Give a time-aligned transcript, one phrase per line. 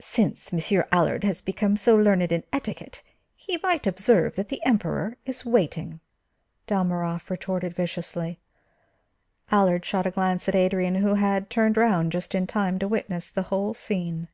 [0.00, 3.04] "Since Monsieur Allard has become so learned in etiquette,
[3.36, 6.00] he might observe that the Emperor is waiting,"
[6.66, 8.40] Dalmorov retorted viciously.
[9.52, 13.30] Allard shot a glance at Adrian, who had turned round just in time to witness
[13.30, 14.26] the whole scene.